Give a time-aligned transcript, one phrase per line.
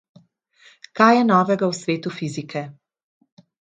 [0.87, 2.65] In kaj je novega v svetu fizike?